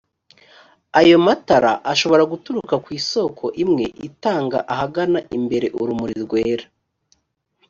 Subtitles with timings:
[0.99, 6.65] ayo matara ashobora guturuka kw isoko imwe itanga ahagana imbere urumuli rwera